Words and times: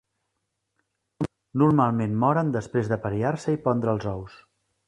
Normalment 1.63 2.17
moren 2.25 2.51
després 2.57 2.93
d'apariar-se 2.95 3.57
i 3.59 3.63
pondre 3.69 3.97
els 3.99 4.13
ous. 4.19 4.45